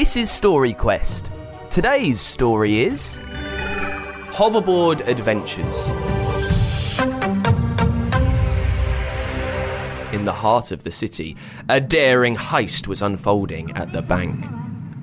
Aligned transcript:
This 0.00 0.16
is 0.16 0.30
Story 0.30 0.72
Quest. 0.72 1.30
Today's 1.68 2.22
story 2.22 2.80
is 2.80 3.20
Hoverboard 4.30 5.06
Adventures. 5.06 5.86
In 10.14 10.24
the 10.24 10.32
heart 10.32 10.72
of 10.72 10.84
the 10.84 10.90
city, 10.90 11.36
a 11.68 11.82
daring 11.82 12.34
heist 12.34 12.86
was 12.86 13.02
unfolding 13.02 13.72
at 13.72 13.92
the 13.92 14.00
bank. 14.00 14.42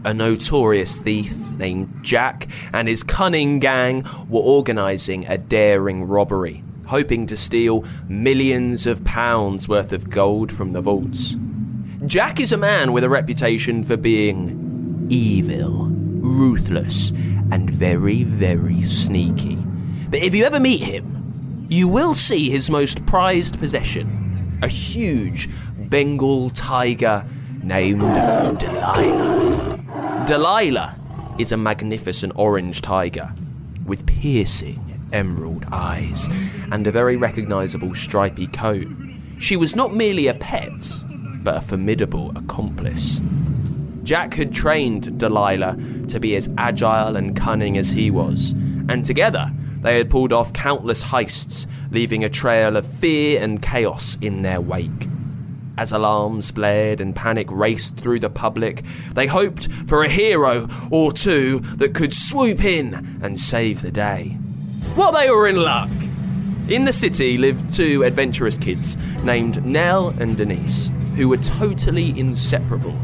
A 0.03 0.15
notorious 0.15 0.97
thief 0.97 1.37
named 1.51 1.93
Jack 2.01 2.47
and 2.73 2.87
his 2.87 3.03
cunning 3.03 3.59
gang 3.59 4.03
were 4.27 4.41
organising 4.41 5.27
a 5.27 5.37
daring 5.37 6.07
robbery, 6.07 6.63
hoping 6.87 7.27
to 7.27 7.37
steal 7.37 7.85
millions 8.09 8.87
of 8.87 9.03
pounds 9.03 9.69
worth 9.69 9.93
of 9.93 10.09
gold 10.09 10.51
from 10.51 10.71
the 10.71 10.81
vaults. 10.81 11.35
Jack 12.07 12.39
is 12.39 12.51
a 12.51 12.57
man 12.57 12.93
with 12.93 13.03
a 13.03 13.09
reputation 13.09 13.83
for 13.83 13.95
being 13.95 14.66
evil, 15.09 15.87
ruthless, 15.89 17.11
and 17.51 17.69
very, 17.69 18.23
very 18.23 18.81
sneaky. 18.81 19.57
But 20.09 20.21
if 20.21 20.35
you 20.35 20.45
ever 20.45 20.59
meet 20.59 20.81
him, 20.81 21.65
you 21.69 21.87
will 21.87 22.15
see 22.15 22.49
his 22.49 22.69
most 22.69 23.05
prized 23.05 23.59
possession 23.59 24.59
a 24.63 24.67
huge 24.67 25.49
Bengal 25.89 26.49
tiger 26.49 27.23
named 27.63 28.01
Delilah. 28.59 30.25
Delilah 30.27 30.95
is 31.37 31.51
a 31.51 31.57
magnificent 31.57 32.33
orange 32.35 32.81
tiger 32.81 33.31
with 33.85 34.05
piercing 34.05 34.83
emerald 35.13 35.65
eyes 35.71 36.27
and 36.71 36.85
a 36.87 36.91
very 36.91 37.15
recognisable 37.15 37.93
stripy 37.93 38.47
coat. 38.47 38.87
She 39.37 39.55
was 39.55 39.75
not 39.75 39.93
merely 39.93 40.27
a 40.27 40.33
pet, 40.33 40.71
but 41.43 41.57
a 41.57 41.61
formidable 41.61 42.35
accomplice. 42.35 43.21
Jack 44.07 44.35
had 44.35 44.53
trained 44.53 45.19
Delilah 45.19 45.75
to 46.07 46.17
be 46.17 46.37
as 46.37 46.49
agile 46.57 47.17
and 47.17 47.35
cunning 47.35 47.77
as 47.77 47.89
he 47.89 48.09
was, 48.09 48.51
and 48.87 49.03
together 49.03 49.51
they 49.81 49.97
had 49.97 50.09
pulled 50.09 50.31
off 50.31 50.53
countless 50.53 51.03
heists, 51.03 51.67
leaving 51.91 52.23
a 52.23 52.29
trail 52.29 52.77
of 52.77 52.87
fear 52.87 53.43
and 53.43 53.61
chaos 53.61 54.17
in 54.21 54.43
their 54.43 54.61
wake. 54.61 55.09
As 55.77 55.91
alarms 55.91 56.51
blared 56.51 57.01
and 57.01 57.17
panic 57.17 57.51
raced 57.51 57.97
through 57.97 58.21
the 58.21 58.29
public, 58.29 58.81
they 59.11 59.27
hoped 59.27 59.67
for 59.87 60.05
a 60.05 60.09
hero 60.09 60.69
or 60.89 61.11
two 61.11 61.59
that 61.75 61.93
could 61.93 62.13
swoop 62.13 62.63
in 62.63 63.19
and 63.21 63.37
save 63.37 63.81
the 63.81 63.91
day. 63.91 64.37
Well, 64.95 65.11
they 65.11 65.29
were 65.29 65.49
in 65.49 65.57
luck. 65.57 65.89
In 66.69 66.85
the 66.85 66.93
city 66.93 67.37
lived 67.37 67.73
two 67.73 68.03
adventurous 68.03 68.57
kids 68.57 68.95
named 69.23 69.65
Nell 69.65 70.15
and 70.17 70.37
Denise, 70.37 70.91
who 71.17 71.27
were 71.27 71.35
totally 71.35 72.17
inseparable. 72.17 72.97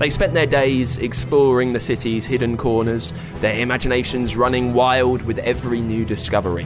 They 0.00 0.08
spent 0.08 0.32
their 0.32 0.46
days 0.46 0.96
exploring 0.96 1.74
the 1.74 1.78
city's 1.78 2.24
hidden 2.24 2.56
corners, 2.56 3.12
their 3.42 3.60
imaginations 3.60 4.34
running 4.34 4.72
wild 4.72 5.20
with 5.20 5.38
every 5.40 5.82
new 5.82 6.06
discovery. 6.06 6.64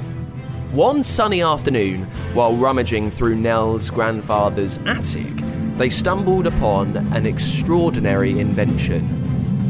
One 0.70 1.02
sunny 1.02 1.42
afternoon, 1.42 2.04
while 2.34 2.54
rummaging 2.54 3.10
through 3.10 3.34
Nell's 3.34 3.90
grandfather's 3.90 4.78
attic, 4.86 5.34
they 5.76 5.90
stumbled 5.90 6.46
upon 6.46 6.96
an 7.12 7.26
extraordinary 7.26 8.38
invention 8.38 9.02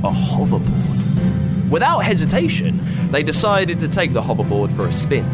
a 0.04 0.10
hoverboard. 0.10 1.70
Without 1.70 2.00
hesitation, 2.00 2.78
they 3.10 3.22
decided 3.22 3.80
to 3.80 3.88
take 3.88 4.12
the 4.12 4.20
hoverboard 4.20 4.76
for 4.76 4.86
a 4.86 4.92
spin. 4.92 5.24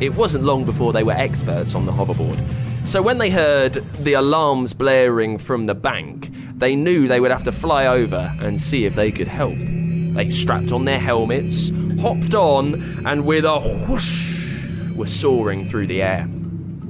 It 0.00 0.14
wasn't 0.14 0.44
long 0.44 0.64
before 0.64 0.94
they 0.94 1.02
were 1.02 1.12
experts 1.12 1.74
on 1.74 1.84
the 1.84 1.92
hoverboard. 1.92 2.42
So 2.86 3.02
when 3.02 3.18
they 3.18 3.28
heard 3.28 3.74
the 3.96 4.14
alarms 4.14 4.72
blaring 4.72 5.36
from 5.36 5.66
the 5.66 5.74
bank, 5.74 6.30
they 6.58 6.74
knew 6.74 7.06
they 7.06 7.20
would 7.20 7.30
have 7.30 7.44
to 7.44 7.52
fly 7.52 7.86
over 7.86 8.32
and 8.40 8.60
see 8.60 8.84
if 8.84 8.94
they 8.94 9.12
could 9.12 9.28
help. 9.28 9.56
They 9.56 10.30
strapped 10.30 10.72
on 10.72 10.84
their 10.84 10.98
helmets, 10.98 11.70
hopped 12.00 12.34
on, 12.34 13.06
and 13.06 13.24
with 13.24 13.44
a 13.44 13.60
whoosh 13.60 14.92
were 14.96 15.06
soaring 15.06 15.64
through 15.64 15.86
the 15.86 16.02
air. 16.02 16.28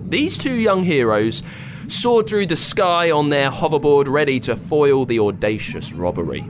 These 0.09 0.39
two 0.39 0.55
young 0.55 0.85
heroes 0.85 1.43
soared 1.89 2.29
through 2.29 2.47
the 2.47 2.57
sky 2.57 3.11
on 3.11 3.29
their 3.29 3.51
hoverboard 3.51 4.09
ready 4.09 4.41
to 4.41 4.57
foil 4.57 5.05
the 5.05 5.21
audacious 5.21 5.93
robbery. 5.93 6.45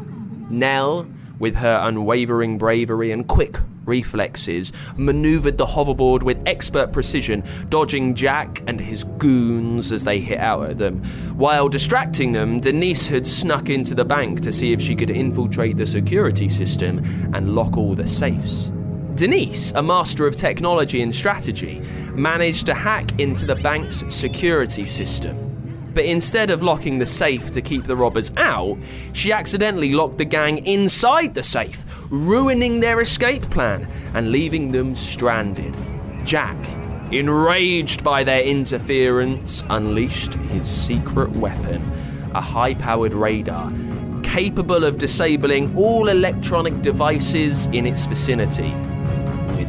Nell, 0.48 1.06
with 1.41 1.56
her 1.56 1.81
unwavering 1.82 2.59
bravery 2.59 3.10
and 3.10 3.26
quick 3.26 3.59
reflexes, 3.88 4.72
maneuvered 4.97 5.59
the 5.59 5.66
hoverboard 5.66 6.22
with 6.22 6.41
expert 6.47 6.93
precision, 6.93 7.43
dodging 7.69 8.15
Jack 8.15 8.62
and 8.66 8.81
his 8.81 9.04
goons 9.04 9.91
as 9.91 10.04
they 10.04 10.21
hit 10.21 10.38
out 10.38 10.71
at 10.71 10.78
them. 10.78 11.03
While 11.37 11.69
distracting 11.69 12.32
them, 12.32 12.60
Denise 12.60 13.09
had 13.09 13.27
snuck 13.27 13.71
into 13.71 13.94
the 13.94 14.04
bank 14.04 14.43
to 14.43 14.53
see 14.53 14.72
if 14.72 14.81
she 14.81 14.94
could 14.94 15.10
infiltrate 15.10 15.77
the 15.77 15.87
security 15.87 16.48
system 16.48 16.98
and 17.34 17.54
lock 17.54 17.77
all 17.77 17.94
the 17.94 18.06
safes. 18.06 18.71
Denise, 19.15 19.72
a 19.72 19.82
master 19.82 20.28
of 20.28 20.37
technology 20.37 21.03
and 21.03 21.12
strategy, 21.12 21.81
managed 22.12 22.66
to 22.66 22.75
hack 22.75 23.19
into 23.19 23.47
the 23.47 23.56
bank's 23.56 24.04
security 24.15 24.84
system 24.84 25.48
but 25.98 26.04
instead 26.04 26.48
of 26.48 26.62
locking 26.62 26.98
the 26.98 27.06
safe 27.06 27.50
to 27.50 27.60
keep 27.60 27.82
the 27.82 27.97
robbers 27.97 28.31
out, 28.36 28.78
she 29.14 29.32
accidentally 29.32 29.92
locked 29.92 30.16
the 30.16 30.25
gang 30.25 30.64
inside 30.64 31.34
the 31.34 31.42
safe, 31.42 31.84
ruining 32.09 32.78
their 32.78 33.00
escape 33.00 33.42
plan 33.50 33.84
and 34.14 34.31
leaving 34.31 34.70
them 34.70 34.94
stranded. 34.94 35.75
Jack, 36.25 36.56
enraged 37.10 38.04
by 38.04 38.22
their 38.22 38.44
interference, 38.44 39.64
unleashed 39.70 40.34
his 40.34 40.69
secret 40.69 41.31
weapon, 41.31 41.82
a 42.32 42.41
high 42.41 42.75
powered 42.75 43.12
radar 43.12 43.72
capable 44.22 44.84
of 44.84 44.98
disabling 44.98 45.75
all 45.76 46.06
electronic 46.09 46.80
devices 46.80 47.66
in 47.66 47.86
its 47.86 48.04
vicinity 48.04 48.72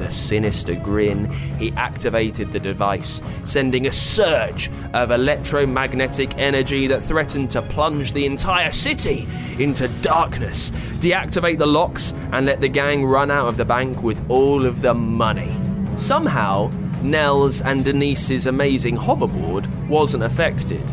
a 0.10 0.12
sinister 0.12 0.74
grin, 0.74 1.32
he 1.60 1.72
activated 1.74 2.52
the 2.52 2.60
device, 2.60 3.22
sending 3.46 3.86
a 3.86 3.92
surge 3.92 4.72
of 4.94 5.12
electromagnetic 5.12 6.36
energy 6.38 6.88
that 6.88 7.04
threatened 7.04 7.52
to 7.52 7.62
plunge 7.62 8.14
the 8.14 8.26
entire 8.26 8.72
city 8.72 9.28
into 9.60 9.88
darkness, 10.02 10.72
deactivate 10.98 11.60
the 11.60 11.68
locks, 11.68 12.14
and 12.32 12.48
let 12.48 12.60
the 12.60 12.68
gang 12.68 13.06
run 13.06 13.30
out 13.30 13.48
of 13.48 13.58
the 13.58 13.66
bank 13.66 14.02
with 14.02 14.20
all 14.32 14.66
of 14.66 14.82
the 14.82 14.96
money. 14.96 15.56
Somehow, 15.96 16.72
Nell's 17.04 17.62
and 17.62 17.86
Denise's 17.86 18.48
amazing 18.48 18.98
hoverboard 18.98 19.68
wasn't 19.88 20.24
affected. 20.24 20.84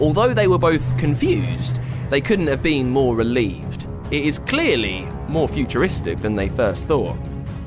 Although 0.00 0.34
they 0.34 0.46
were 0.46 0.58
both 0.58 0.96
confused, 0.98 1.80
they 2.10 2.20
couldn't 2.20 2.46
have 2.46 2.62
been 2.62 2.90
more 2.90 3.16
relieved. 3.16 3.88
It 4.12 4.24
is 4.24 4.38
clearly 4.38 5.08
more 5.28 5.48
futuristic 5.48 6.18
than 6.18 6.36
they 6.36 6.48
first 6.48 6.86
thought. 6.86 7.18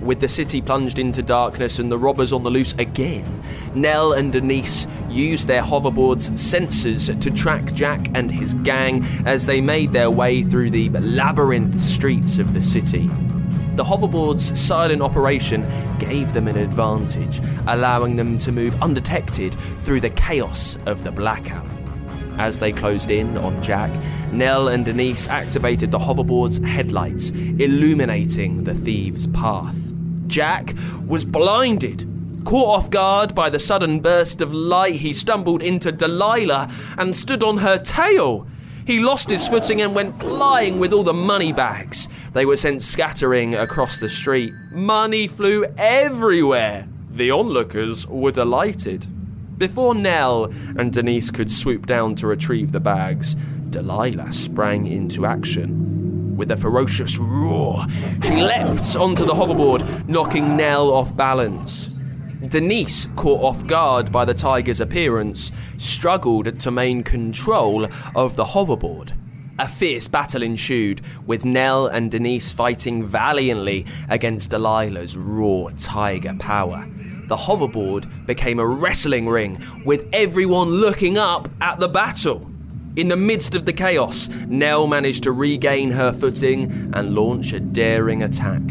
With 0.05 0.19
the 0.19 0.29
city 0.29 0.61
plunged 0.61 0.99
into 0.99 1.23
darkness 1.23 1.79
and 1.79 1.91
the 1.91 1.97
robbers 1.97 2.31
on 2.31 2.43
the 2.43 2.51
loose 2.51 2.73
again, 2.73 3.41
Nell 3.73 4.13
and 4.13 4.31
Denise 4.31 4.85
used 5.09 5.47
their 5.47 5.63
hoverboard's 5.63 6.29
sensors 6.29 7.19
to 7.19 7.31
track 7.31 7.73
Jack 7.73 8.07
and 8.13 8.29
his 8.29 8.53
gang 8.53 9.03
as 9.25 9.47
they 9.47 9.61
made 9.61 9.93
their 9.93 10.11
way 10.11 10.43
through 10.43 10.69
the 10.69 10.89
labyrinth 10.89 11.79
streets 11.79 12.37
of 12.37 12.53
the 12.53 12.61
city. 12.61 13.09
The 13.77 13.83
hoverboard's 13.83 14.57
silent 14.59 15.01
operation 15.01 15.65
gave 15.97 16.33
them 16.33 16.47
an 16.47 16.57
advantage, 16.57 17.41
allowing 17.65 18.15
them 18.15 18.37
to 18.37 18.51
move 18.51 18.79
undetected 18.83 19.55
through 19.79 20.01
the 20.01 20.11
chaos 20.11 20.77
of 20.85 21.03
the 21.03 21.11
blackout. 21.11 21.65
As 22.37 22.59
they 22.59 22.71
closed 22.71 23.09
in 23.09 23.39
on 23.39 23.63
Jack, 23.63 23.89
Nell 24.31 24.67
and 24.67 24.85
Denise 24.85 25.27
activated 25.27 25.89
the 25.89 25.97
hoverboard's 25.97 26.59
headlights, 26.59 27.31
illuminating 27.31 28.65
the 28.65 28.75
thieves' 28.75 29.25
path. 29.27 29.84
Jack 30.27 30.73
was 31.07 31.25
blinded. 31.25 32.07
Caught 32.45 32.77
off 32.77 32.89
guard 32.91 33.33
by 33.33 33.49
the 33.49 33.59
sudden 33.59 33.99
burst 33.99 34.39
of 34.39 34.53
light, 34.53 34.95
he 34.95 35.13
stumbled 35.13 35.61
into 35.61 35.91
Delilah 35.91 36.71
and 36.97 37.15
stood 37.15 37.43
on 37.43 37.57
her 37.57 37.79
tail. 37.79 38.47
He 38.85 38.99
lost 38.99 39.31
his 39.31 39.47
footing 39.47 39.81
and 39.81 39.95
went 39.95 40.19
flying 40.19 40.77
with 40.77 40.93
all 40.93 41.03
the 41.03 41.13
money 41.13 41.51
bags. 41.51 42.07
They 42.33 42.45
were 42.45 42.57
sent 42.57 42.83
scattering 42.83 43.55
across 43.55 43.99
the 43.99 44.09
street. 44.09 44.53
Money 44.71 45.27
flew 45.27 45.65
everywhere. 45.75 46.87
The 47.09 47.31
onlookers 47.31 48.05
were 48.05 48.31
delighted. 48.31 49.07
Before 49.57 49.95
Nell 49.95 50.45
and 50.77 50.93
Denise 50.93 51.31
could 51.31 51.49
swoop 51.49 51.87
down 51.87 52.13
to 52.15 52.27
retrieve 52.27 52.73
the 52.73 52.79
bags, 52.79 53.35
Delilah 53.69 54.33
sprang 54.33 54.85
into 54.85 55.25
action. 55.25 56.04
With 56.35 56.51
a 56.51 56.57
ferocious 56.57 57.17
roar, 57.17 57.85
she 58.21 58.35
leapt 58.35 58.95
onto 58.97 59.23
the 59.23 59.33
hoverboard, 59.33 60.07
knocking 60.09 60.57
Nell 60.57 60.91
off 60.91 61.15
balance. 61.15 61.89
Denise, 62.49 63.07
caught 63.15 63.41
off 63.41 63.65
guard 63.65 64.11
by 64.11 64.25
the 64.25 64.33
tiger's 64.33 64.81
appearance, 64.81 65.53
struggled 65.77 66.59
to 66.59 66.71
maintain 66.71 67.03
control 67.03 67.87
of 68.15 68.35
the 68.35 68.43
hoverboard. 68.43 69.13
A 69.59 69.67
fierce 69.69 70.09
battle 70.09 70.43
ensued, 70.43 70.99
with 71.25 71.45
Nell 71.45 71.87
and 71.87 72.11
Denise 72.11 72.51
fighting 72.51 73.05
valiantly 73.05 73.85
against 74.09 74.51
Delilah's 74.51 75.15
raw 75.15 75.69
tiger 75.77 76.35
power. 76.37 76.85
The 77.27 77.37
hoverboard 77.37 78.25
became 78.25 78.59
a 78.59 78.67
wrestling 78.67 79.29
ring, 79.29 79.65
with 79.85 80.05
everyone 80.11 80.67
looking 80.67 81.17
up 81.17 81.47
at 81.61 81.79
the 81.79 81.87
battle. 81.87 82.51
In 82.95 83.09
the 83.09 83.17
midst 83.17 83.55
of 83.55 83.65
the 83.65 83.73
chaos, 83.73 84.29
Nell 84.47 84.87
managed 84.87 85.23
to 85.23 85.33
regain 85.33 85.91
her 85.91 86.13
footing 86.13 86.91
and 86.93 87.13
launch 87.13 87.51
a 87.51 87.59
daring 87.59 88.23
attack. 88.23 88.61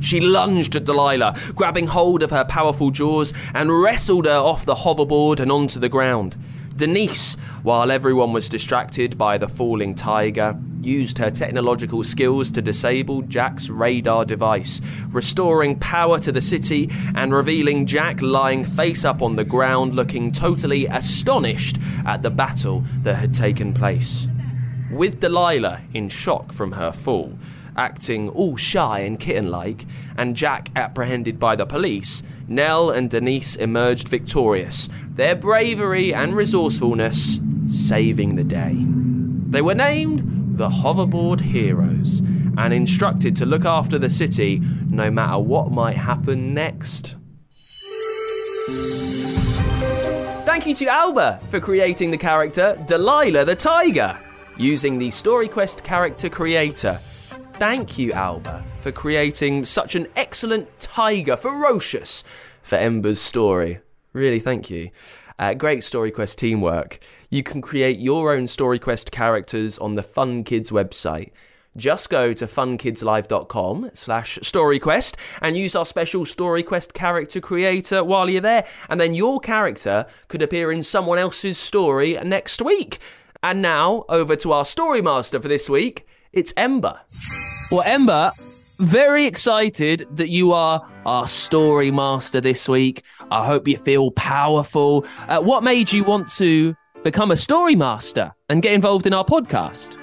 She 0.00 0.18
lunged 0.18 0.74
at 0.74 0.84
Delilah, 0.84 1.38
grabbing 1.54 1.86
hold 1.86 2.24
of 2.24 2.32
her 2.32 2.44
powerful 2.44 2.90
jaws, 2.90 3.32
and 3.54 3.70
wrestled 3.70 4.26
her 4.26 4.36
off 4.36 4.64
the 4.64 4.74
hoverboard 4.74 5.38
and 5.38 5.52
onto 5.52 5.78
the 5.78 5.88
ground. 5.88 6.36
Denise, 6.74 7.36
while 7.62 7.92
everyone 7.92 8.32
was 8.32 8.48
distracted 8.48 9.16
by 9.16 9.38
the 9.38 9.48
falling 9.48 9.94
tiger, 9.94 10.58
used 10.88 11.18
her 11.18 11.30
technological 11.30 12.02
skills 12.02 12.50
to 12.52 12.62
disable 12.62 13.22
Jack's 13.22 13.68
radar 13.68 14.24
device, 14.24 14.80
restoring 15.10 15.78
power 15.78 16.18
to 16.18 16.32
the 16.32 16.40
city 16.40 16.90
and 17.14 17.32
revealing 17.32 17.86
Jack 17.86 18.22
lying 18.22 18.64
face 18.64 19.04
up 19.04 19.22
on 19.22 19.36
the 19.36 19.44
ground, 19.44 19.94
looking 19.94 20.32
totally 20.32 20.86
astonished 20.86 21.78
at 22.06 22.22
the 22.22 22.30
battle 22.30 22.82
that 23.02 23.16
had 23.16 23.34
taken 23.34 23.74
place. 23.74 24.26
With 24.90 25.20
Delilah 25.20 25.82
in 25.92 26.08
shock 26.08 26.52
from 26.52 26.72
her 26.72 26.92
fall, 26.92 27.38
acting 27.76 28.28
all 28.30 28.56
shy 28.56 29.00
and 29.00 29.20
kitten 29.20 29.50
like, 29.50 29.86
and 30.16 30.34
Jack 30.34 30.70
apprehended 30.74 31.38
by 31.38 31.54
the 31.54 31.66
police, 31.66 32.22
Nell 32.48 32.90
and 32.90 33.10
Denise 33.10 33.56
emerged 33.56 34.08
victorious, 34.08 34.88
their 35.14 35.36
bravery 35.36 36.14
and 36.14 36.34
resourcefulness 36.34 37.40
saving 37.68 38.34
the 38.34 38.44
day. 38.44 38.74
They 39.50 39.62
were 39.62 39.74
named 39.74 40.37
the 40.58 40.68
Hoverboard 40.68 41.40
Heroes 41.40 42.18
and 42.58 42.74
instructed 42.74 43.36
to 43.36 43.46
look 43.46 43.64
after 43.64 43.96
the 43.96 44.10
city 44.10 44.60
no 44.90 45.08
matter 45.08 45.38
what 45.38 45.70
might 45.70 45.96
happen 45.96 46.52
next. 46.52 47.14
Thank 50.44 50.66
you 50.66 50.74
to 50.74 50.88
Alba 50.88 51.40
for 51.48 51.60
creating 51.60 52.10
the 52.10 52.18
character 52.18 52.76
Delilah 52.86 53.44
the 53.44 53.54
Tiger 53.54 54.18
using 54.56 54.98
the 54.98 55.08
StoryQuest 55.08 55.84
character 55.84 56.28
creator. 56.28 56.94
Thank 57.54 57.96
you, 57.96 58.10
Alba, 58.12 58.64
for 58.80 58.90
creating 58.90 59.64
such 59.64 59.94
an 59.94 60.08
excellent 60.16 60.68
tiger, 60.80 61.36
ferocious, 61.36 62.24
for 62.62 62.74
Ember's 62.74 63.20
story. 63.20 63.78
Really, 64.12 64.40
thank 64.40 64.70
you. 64.70 64.90
Uh, 65.38 65.54
great 65.54 65.80
StoryQuest 65.80 66.34
teamwork. 66.34 66.98
You 67.30 67.42
can 67.42 67.60
create 67.60 67.98
your 67.98 68.32
own 68.32 68.44
StoryQuest 68.44 69.10
characters 69.10 69.78
on 69.78 69.96
the 69.96 70.02
Fun 70.02 70.44
Kids 70.44 70.70
website. 70.70 71.30
Just 71.76 72.08
go 72.08 72.32
to 72.32 72.46
funkidslive.com 72.46 73.90
slash 73.92 74.38
storyquest 74.38 75.14
and 75.42 75.54
use 75.54 75.76
our 75.76 75.84
special 75.84 76.24
StoryQuest 76.24 76.94
character 76.94 77.40
creator 77.40 78.02
while 78.02 78.30
you're 78.30 78.40
there. 78.40 78.66
And 78.88 78.98
then 78.98 79.14
your 79.14 79.40
character 79.40 80.06
could 80.28 80.40
appear 80.40 80.72
in 80.72 80.82
someone 80.82 81.18
else's 81.18 81.58
story 81.58 82.18
next 82.24 82.62
week. 82.62 82.98
And 83.42 83.60
now, 83.60 84.06
over 84.08 84.34
to 84.36 84.52
our 84.52 84.64
story 84.64 85.02
master 85.02 85.38
for 85.38 85.48
this 85.48 85.68
week. 85.68 86.06
It's 86.32 86.54
Ember. 86.56 86.98
Well, 87.70 87.82
Ember, 87.82 88.32
very 88.80 89.26
excited 89.26 90.06
that 90.10 90.30
you 90.30 90.52
are 90.52 90.82
our 91.04 91.28
story 91.28 91.90
master 91.90 92.40
this 92.40 92.68
week. 92.68 93.02
I 93.30 93.44
hope 93.46 93.68
you 93.68 93.76
feel 93.76 94.10
powerful. 94.12 95.06
Uh, 95.28 95.40
what 95.40 95.62
made 95.62 95.92
you 95.92 96.04
want 96.04 96.28
to 96.36 96.74
become 97.10 97.30
a 97.30 97.36
story 97.38 97.74
master 97.74 98.34
and 98.50 98.60
get 98.60 98.74
involved 98.74 99.06
in 99.06 99.14
our 99.14 99.24
podcast? 99.24 99.96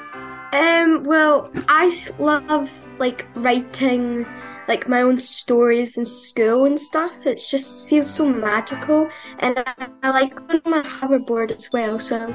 Um, 0.53 1.03
well, 1.03 1.51
I 1.67 1.95
love 2.17 2.67
like 2.97 3.27
writing 3.35 4.25
like 4.67 4.89
my 4.89 5.01
own 5.01 5.19
stories 5.19 5.99
in 5.99 6.05
school 6.05 6.65
and 6.65 6.79
stuff. 6.79 7.11
It 7.23 7.39
just 7.47 7.87
feels 7.87 8.09
so 8.09 8.25
magical, 8.25 9.07
and 9.37 9.59
I, 9.59 9.87
I 10.01 10.09
like 10.09 10.33
on 10.49 10.61
my 10.65 10.81
hoverboard 10.81 11.51
as 11.51 11.71
well. 11.71 11.99
So 11.99 12.25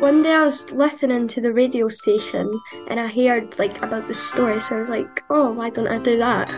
one 0.00 0.24
day 0.24 0.34
I 0.34 0.42
was 0.42 0.68
listening 0.72 1.28
to 1.28 1.40
the 1.40 1.52
radio 1.52 1.86
station 1.88 2.50
and 2.88 2.98
I 2.98 3.06
heard 3.06 3.56
like 3.60 3.80
about 3.80 4.08
the 4.08 4.14
story, 4.14 4.60
so 4.60 4.74
I 4.74 4.78
was 4.78 4.88
like, 4.88 5.22
oh, 5.30 5.52
why 5.52 5.70
don't 5.70 5.86
I 5.86 5.98
do 5.98 6.18
that? 6.18 6.50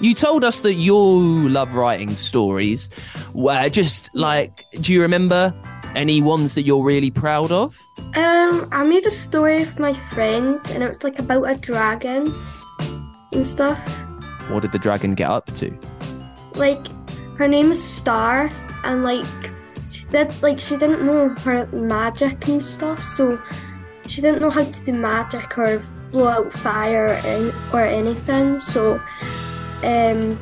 You 0.00 0.14
told 0.14 0.42
us 0.42 0.62
that 0.62 0.74
you 0.74 0.96
love 1.50 1.74
writing 1.74 2.16
stories. 2.16 2.88
Just 3.70 4.08
like, 4.14 4.64
do 4.80 4.94
you 4.94 5.02
remember 5.02 5.54
any 5.94 6.20
ones 6.20 6.54
that 6.54 6.62
you're 6.62 6.84
really 6.84 7.10
proud 7.10 7.52
of? 7.52 7.80
Um, 8.14 8.68
I 8.72 8.84
made 8.84 9.06
a 9.06 9.10
story 9.10 9.60
with 9.60 9.78
my 9.78 9.92
friend, 9.92 10.60
and 10.70 10.82
it 10.82 10.86
was 10.86 11.02
like 11.02 11.18
about 11.18 11.44
a 11.44 11.54
dragon 11.56 12.32
and 13.32 13.46
stuff. 13.46 13.78
What 14.48 14.62
did 14.62 14.72
the 14.72 14.78
dragon 14.78 15.14
get 15.14 15.30
up 15.30 15.46
to? 15.54 15.76
Like, 16.54 16.86
her 17.36 17.48
name 17.48 17.70
is 17.70 17.82
Star, 17.82 18.50
and 18.84 19.02
like 19.04 19.26
she 19.90 20.04
did 20.06 20.42
like 20.42 20.60
she 20.60 20.76
didn't 20.76 21.04
know 21.04 21.28
her 21.28 21.66
magic 21.66 22.46
and 22.48 22.64
stuff, 22.64 23.02
so 23.02 23.40
she 24.06 24.20
didn't 24.20 24.40
know 24.40 24.50
how 24.50 24.64
to 24.64 24.84
do 24.84 24.92
magic 24.92 25.58
or 25.58 25.82
blow 26.12 26.28
out 26.28 26.52
fire 26.52 27.20
or, 27.24 27.80
or 27.80 27.82
anything. 27.82 28.60
So, 28.60 29.00
um, 29.82 30.38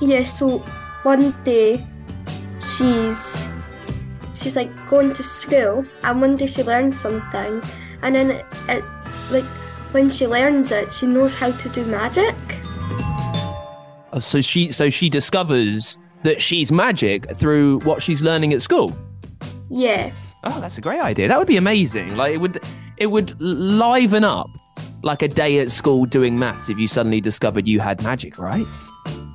yeah. 0.00 0.22
So 0.22 0.58
one 1.02 1.32
day 1.42 1.84
she's 2.60 3.50
she's 4.46 4.54
like 4.54 4.70
going 4.88 5.12
to 5.12 5.24
school, 5.24 5.84
and 6.04 6.20
one 6.20 6.36
day 6.36 6.46
she 6.46 6.62
learns 6.62 7.00
something, 7.00 7.60
and 8.02 8.14
then 8.14 8.30
it, 8.30 8.44
it 8.68 8.84
like 9.32 9.44
when 9.90 10.08
she 10.08 10.24
learns 10.24 10.70
it, 10.70 10.92
she 10.92 11.04
knows 11.04 11.34
how 11.34 11.50
to 11.50 11.68
do 11.70 11.84
magic. 11.84 12.34
Oh, 14.12 14.20
so 14.20 14.40
she 14.40 14.70
so 14.70 14.88
she 14.88 15.10
discovers 15.10 15.98
that 16.22 16.40
she's 16.40 16.70
magic 16.70 17.28
through 17.36 17.80
what 17.80 18.00
she's 18.00 18.22
learning 18.22 18.52
at 18.52 18.62
school. 18.62 18.96
Yeah. 19.68 20.12
Oh, 20.44 20.60
that's 20.60 20.78
a 20.78 20.80
great 20.80 21.00
idea. 21.00 21.26
That 21.26 21.38
would 21.40 21.48
be 21.48 21.56
amazing. 21.56 22.16
Like 22.16 22.32
it 22.32 22.38
would 22.38 22.62
it 22.98 23.08
would 23.08 23.38
liven 23.40 24.22
up 24.22 24.48
like 25.02 25.22
a 25.22 25.28
day 25.28 25.58
at 25.58 25.72
school 25.72 26.04
doing 26.04 26.38
maths 26.38 26.70
if 26.70 26.78
you 26.78 26.86
suddenly 26.86 27.20
discovered 27.20 27.66
you 27.66 27.80
had 27.80 28.00
magic, 28.04 28.38
right? 28.38 28.66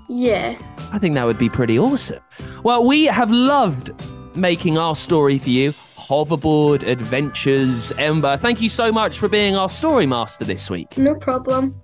Yeah. 0.07 0.57
I 0.93 0.99
think 0.99 1.15
that 1.15 1.25
would 1.25 1.37
be 1.37 1.49
pretty 1.49 1.77
awesome. 1.77 2.21
Well, 2.63 2.85
we 2.85 3.05
have 3.05 3.29
loved 3.29 3.91
making 4.35 4.77
our 4.77 4.95
story 4.95 5.37
for 5.37 5.49
you. 5.49 5.73
Hoverboard 5.97 6.83
Adventures. 6.83 7.91
Ember, 7.97 8.35
thank 8.37 8.61
you 8.61 8.69
so 8.69 8.91
much 8.91 9.17
for 9.17 9.29
being 9.29 9.55
our 9.55 9.69
story 9.69 10.05
master 10.05 10.43
this 10.45 10.69
week. 10.69 10.97
No 10.97 11.15
problem. 11.15 11.79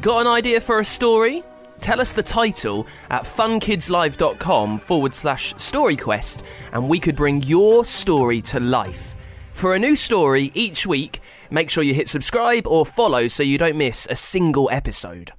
Got 0.00 0.22
an 0.22 0.26
idea 0.26 0.60
for 0.60 0.80
a 0.80 0.84
story? 0.84 1.42
Tell 1.80 2.00
us 2.00 2.12
the 2.12 2.22
title 2.22 2.86
at 3.10 3.22
funkidslive.com 3.22 4.78
forward 4.78 5.14
slash 5.14 5.54
story 5.56 5.96
quest, 5.96 6.42
and 6.72 6.88
we 6.88 6.98
could 6.98 7.16
bring 7.16 7.42
your 7.42 7.84
story 7.84 8.40
to 8.42 8.60
life. 8.60 9.14
For 9.52 9.74
a 9.74 9.78
new 9.78 9.94
story 9.94 10.50
each 10.54 10.86
week, 10.86 11.20
make 11.50 11.70
sure 11.70 11.82
you 11.82 11.94
hit 11.94 12.08
subscribe 12.08 12.66
or 12.66 12.84
follow 12.84 13.28
so 13.28 13.42
you 13.42 13.56
don't 13.56 13.76
miss 13.76 14.06
a 14.10 14.16
single 14.16 14.68
episode. 14.72 15.32